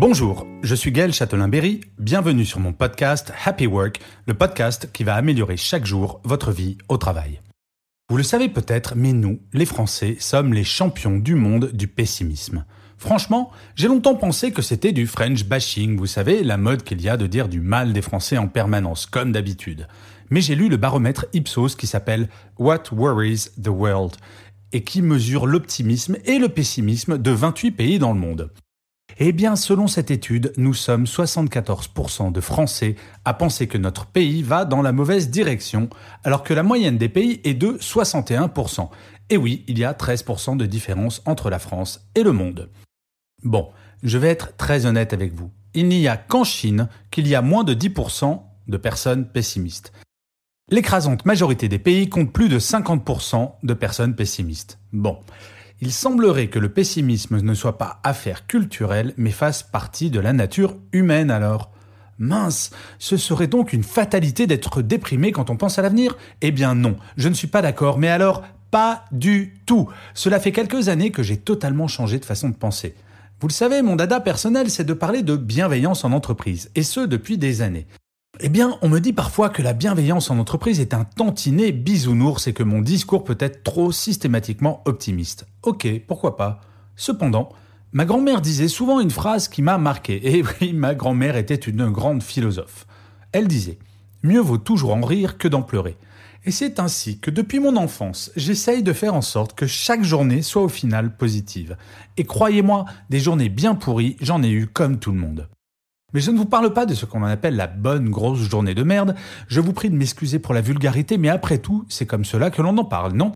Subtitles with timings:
[0.00, 5.16] Bonjour, je suis Gaël Châtelain-Berry, bienvenue sur mon podcast Happy Work, le podcast qui va
[5.16, 7.40] améliorer chaque jour votre vie au travail.
[8.08, 12.64] Vous le savez peut-être, mais nous, les Français, sommes les champions du monde du pessimisme.
[12.96, 17.08] Franchement, j'ai longtemps pensé que c'était du French bashing, vous savez, la mode qu'il y
[17.08, 19.88] a de dire du mal des Français en permanence, comme d'habitude.
[20.30, 24.14] Mais j'ai lu le baromètre Ipsos qui s'appelle What Worries the World
[24.70, 28.52] et qui mesure l'optimisme et le pessimisme de 28 pays dans le monde.
[29.20, 34.44] Eh bien, selon cette étude, nous sommes 74% de Français à penser que notre pays
[34.44, 35.90] va dans la mauvaise direction,
[36.22, 38.88] alors que la moyenne des pays est de 61%.
[39.30, 42.70] Et oui, il y a 13% de différence entre la France et le monde.
[43.42, 43.68] Bon,
[44.04, 45.50] je vais être très honnête avec vous.
[45.74, 49.92] Il n'y a qu'en Chine qu'il y a moins de 10% de personnes pessimistes.
[50.70, 54.78] L'écrasante majorité des pays compte plus de 50% de personnes pessimistes.
[54.92, 55.18] Bon,
[55.80, 60.32] il semblerait que le pessimisme ne soit pas affaire culturelle, mais fasse partie de la
[60.32, 61.70] nature humaine alors.
[62.18, 66.16] Mince, ce serait donc une fatalité d'être déprimé quand on pense à l'avenir?
[66.40, 69.88] Eh bien non, je ne suis pas d'accord, mais alors pas du tout.
[70.14, 72.94] Cela fait quelques années que j'ai totalement changé de façon de penser.
[73.40, 77.00] Vous le savez, mon dada personnel, c'est de parler de bienveillance en entreprise, et ce
[77.00, 77.86] depuis des années.
[78.40, 82.46] Eh bien, on me dit parfois que la bienveillance en entreprise est un tantinet bisounours
[82.46, 85.48] et que mon discours peut être trop systématiquement optimiste.
[85.64, 86.60] Ok, pourquoi pas.
[86.94, 87.48] Cependant,
[87.90, 90.36] ma grand-mère disait souvent une phrase qui m'a marqué.
[90.36, 92.86] Et oui, ma grand-mère était une grande philosophe.
[93.32, 93.80] Elle disait
[94.22, 95.96] Mieux vaut toujours en rire que d'en pleurer.
[96.44, 100.42] Et c'est ainsi que depuis mon enfance, j'essaye de faire en sorte que chaque journée
[100.42, 101.76] soit au final positive.
[102.16, 105.48] Et croyez-moi, des journées bien pourries, j'en ai eu comme tout le monde.
[106.14, 108.82] Mais je ne vous parle pas de ce qu'on appelle la bonne grosse journée de
[108.82, 109.14] merde.
[109.46, 112.62] Je vous prie de m'excuser pour la vulgarité, mais après tout, c'est comme cela que
[112.62, 113.32] l'on en parle, non?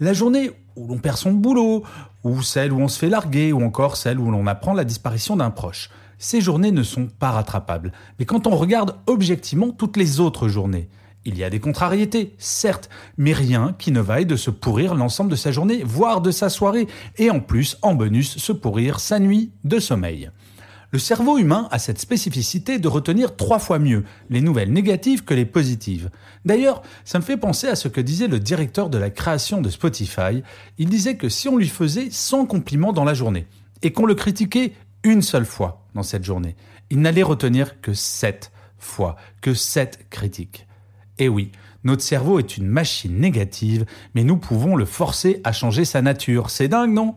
[0.00, 1.84] La journée où l'on perd son boulot,
[2.24, 5.36] ou celle où on se fait larguer, ou encore celle où l'on apprend la disparition
[5.36, 5.90] d'un proche.
[6.16, 7.92] Ces journées ne sont pas rattrapables.
[8.18, 10.88] Mais quand on regarde objectivement toutes les autres journées,
[11.26, 12.88] il y a des contrariétés, certes,
[13.18, 16.48] mais rien qui ne vaille de se pourrir l'ensemble de sa journée, voire de sa
[16.48, 16.86] soirée,
[17.18, 20.30] et en plus, en bonus, se pourrir sa nuit de sommeil.
[20.92, 25.34] Le cerveau humain a cette spécificité de retenir trois fois mieux les nouvelles négatives que
[25.34, 26.10] les positives.
[26.44, 29.68] D'ailleurs, ça me fait penser à ce que disait le directeur de la création de
[29.68, 30.42] Spotify.
[30.78, 33.46] Il disait que si on lui faisait 100 compliments dans la journée
[33.82, 36.56] et qu'on le critiquait une seule fois dans cette journée,
[36.90, 40.66] il n'allait retenir que 7 fois, que 7 critiques.
[41.18, 41.50] Et oui,
[41.82, 46.50] notre cerveau est une machine négative, mais nous pouvons le forcer à changer sa nature.
[46.50, 47.16] C'est dingue, non?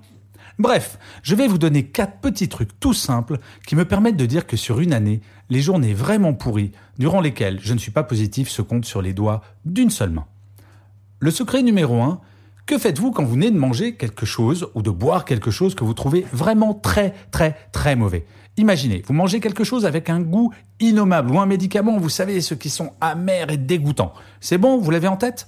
[0.60, 4.46] Bref, je vais vous donner quatre petits trucs tout simples qui me permettent de dire
[4.46, 8.50] que sur une année, les journées vraiment pourries, durant lesquelles je ne suis pas positif,
[8.50, 10.26] se comptent sur les doigts d'une seule main.
[11.20, 12.20] Le secret numéro 1,
[12.66, 15.86] que faites-vous quand vous venez de manger quelque chose ou de boire quelque chose que
[15.86, 18.26] vous trouvez vraiment très très très mauvais?
[18.58, 22.58] Imaginez, vous mangez quelque chose avec un goût innommable ou un médicament, vous savez, ceux
[22.58, 24.14] qui sont amers et dégoûtants.
[24.42, 25.48] C'est bon, vous l'avez en tête?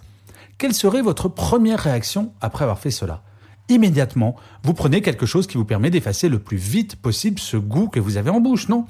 [0.58, 3.24] Quelle serait votre première réaction après avoir fait cela?
[3.72, 7.88] Immédiatement, vous prenez quelque chose qui vous permet d'effacer le plus vite possible ce goût
[7.88, 8.86] que vous avez en bouche, non?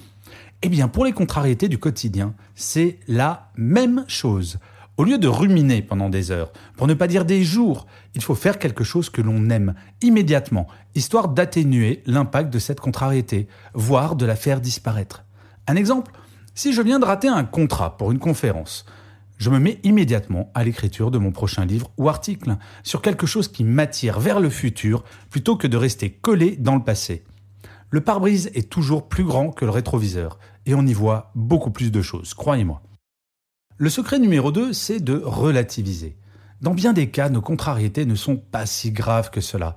[0.62, 4.60] Eh bien, pour les contrariétés du quotidien, c'est la même chose.
[4.98, 8.36] Au lieu de ruminer pendant des heures, pour ne pas dire des jours, il faut
[8.36, 14.26] faire quelque chose que l'on aime immédiatement, histoire d'atténuer l'impact de cette contrariété, voire de
[14.26, 15.24] la faire disparaître.
[15.68, 16.12] Un exemple,
[16.54, 18.86] si je viens de rater un contrat pour une conférence,
[19.42, 23.48] je me mets immédiatement à l'écriture de mon prochain livre ou article, sur quelque chose
[23.48, 27.24] qui m'attire vers le futur plutôt que de rester collé dans le passé.
[27.90, 30.38] Le pare-brise est toujours plus grand que le rétroviseur,
[30.68, 32.84] et on y voit beaucoup plus de choses, croyez-moi.
[33.78, 36.16] Le secret numéro 2, c'est de relativiser.
[36.62, 39.76] Dans bien des cas, nos contrariétés ne sont pas si graves que cela.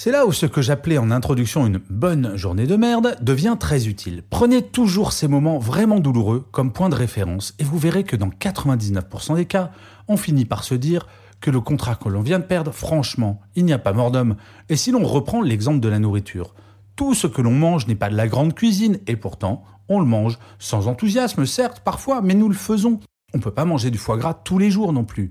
[0.00, 3.88] C'est là où ce que j'appelais en introduction une bonne journée de merde devient très
[3.88, 4.22] utile.
[4.30, 8.28] Prenez toujours ces moments vraiment douloureux comme point de référence et vous verrez que dans
[8.28, 9.72] 99% des cas,
[10.06, 11.08] on finit par se dire
[11.40, 14.36] que le contrat que l'on vient de perdre, franchement, il n'y a pas mort d'homme.
[14.68, 16.54] Et si l'on reprend l'exemple de la nourriture,
[16.94, 20.06] tout ce que l'on mange n'est pas de la grande cuisine et pourtant, on le
[20.06, 23.00] mange sans enthousiasme, certes, parfois, mais nous le faisons.
[23.34, 25.30] On ne peut pas manger du foie gras tous les jours non plus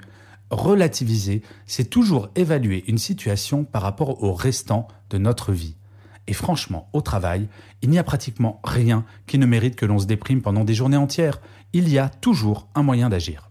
[0.49, 5.75] relativiser, c'est toujours évaluer une situation par rapport au restant de notre vie.
[6.27, 7.47] Et franchement, au travail,
[7.81, 10.97] il n'y a pratiquement rien qui ne mérite que l'on se déprime pendant des journées
[10.97, 11.41] entières.
[11.73, 13.49] Il y a toujours un moyen d'agir.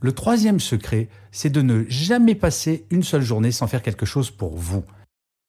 [0.00, 4.30] Le troisième secret, c'est de ne jamais passer une seule journée sans faire quelque chose
[4.30, 4.84] pour vous.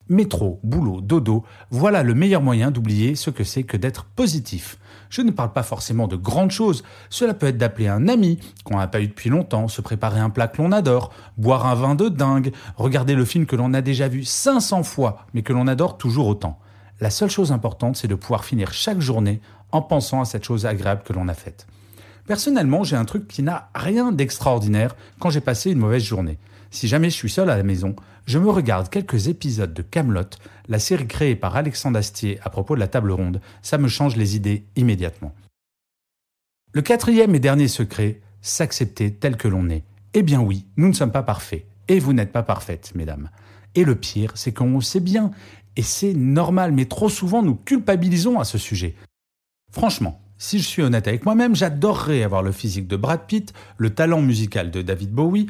[0.09, 4.79] Métro, boulot, dodo, voilà le meilleur moyen d'oublier ce que c'est que d'être positif.
[5.11, 6.83] Je ne parle pas forcément de grandes choses.
[7.11, 10.31] Cela peut être d'appeler un ami qu'on n'a pas eu depuis longtemps, se préparer un
[10.31, 13.81] plat que l'on adore, boire un vin de dingue, regarder le film que l'on a
[13.81, 16.57] déjà vu 500 fois, mais que l'on adore toujours autant.
[16.99, 19.41] La seule chose importante, c'est de pouvoir finir chaque journée
[19.71, 21.67] en pensant à cette chose agréable que l'on a faite.
[22.25, 26.37] Personnellement, j'ai un truc qui n'a rien d'extraordinaire quand j'ai passé une mauvaise journée.
[26.71, 27.95] Si jamais je suis seul à la maison,
[28.25, 30.29] je me regarde quelques épisodes de Camelot,
[30.67, 33.41] la série créée par Alexandre Astier à propos de la table ronde.
[33.61, 35.33] Ça me change les idées immédiatement.
[36.71, 39.83] Le quatrième et dernier secret, s'accepter tel que l'on est.
[40.13, 41.65] Eh bien oui, nous ne sommes pas parfaits.
[41.87, 43.31] Et vous n'êtes pas parfaites, mesdames.
[43.73, 45.31] Et le pire, c'est qu'on le sait bien.
[45.75, 48.95] Et c'est normal, mais trop souvent nous culpabilisons à ce sujet.
[49.71, 53.89] Franchement, si je suis honnête avec moi-même, j'adorerais avoir le physique de Brad Pitt, le
[53.89, 55.47] talent musical de David Bowie,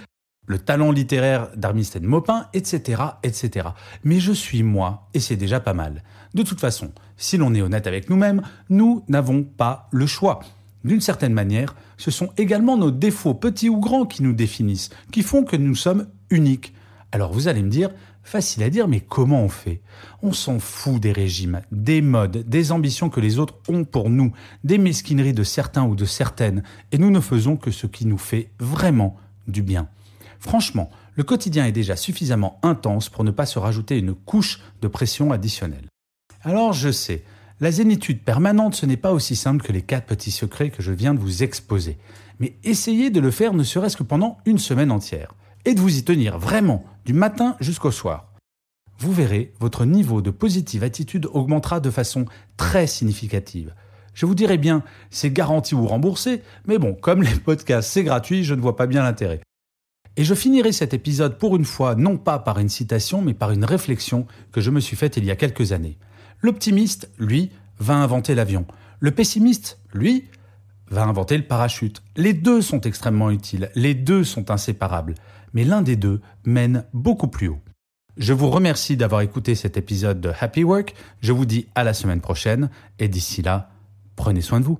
[0.50, 3.70] le talent littéraire d'Armistead Maupin, etc., etc.
[4.04, 6.04] Mais je suis moi, et c'est déjà pas mal.
[6.34, 10.40] De toute façon, si l'on est honnête avec nous-mêmes, nous n'avons pas le choix.
[10.84, 15.22] D'une certaine manière, ce sont également nos défauts, petits ou grands, qui nous définissent, qui
[15.22, 16.74] font que nous sommes uniques.
[17.12, 17.92] Alors vous allez me dire,
[18.30, 19.82] Facile à dire, mais comment on fait?
[20.22, 24.34] On s'en fout des régimes, des modes, des ambitions que les autres ont pour nous,
[24.64, 26.62] des mesquineries de certains ou de certaines,
[26.92, 29.18] et nous ne faisons que ce qui nous fait vraiment
[29.48, 29.88] du bien.
[30.40, 34.88] Franchement, le quotidien est déjà suffisamment intense pour ne pas se rajouter une couche de
[34.88, 35.88] pression additionnelle.
[36.44, 37.24] Alors je sais,
[37.60, 40.94] la zénitude permanente, ce n'est pas aussi simple que les quatre petits secrets que je
[40.94, 41.98] viens de vous exposer.
[42.40, 45.34] Mais essayez de le faire ne serait-ce que pendant une semaine entière
[45.66, 48.34] et de vous y tenir vraiment du matin jusqu'au soir.
[48.98, 52.26] Vous verrez, votre niveau de positive attitude augmentera de façon
[52.56, 53.74] très significative.
[54.14, 58.44] Je vous dirais bien, c'est garanti ou remboursé, mais bon, comme les podcasts c'est gratuit,
[58.44, 59.42] je ne vois pas bien l'intérêt.
[60.18, 63.52] Et je finirai cet épisode pour une fois non pas par une citation, mais par
[63.52, 65.98] une réflexion que je me suis faite il y a quelques années.
[66.42, 68.66] L'optimiste, lui, va inventer l'avion.
[69.00, 70.26] Le pessimiste, lui,
[70.90, 72.02] va inventer le parachute.
[72.16, 75.16] Les deux sont extrêmement utiles, les deux sont inséparables
[75.54, 77.62] mais l'un des deux mène beaucoup plus haut.
[78.18, 81.94] Je vous remercie d'avoir écouté cet épisode de Happy Work, je vous dis à la
[81.94, 82.70] semaine prochaine,
[83.00, 83.70] et d'ici là,
[84.16, 84.80] prenez soin de vous.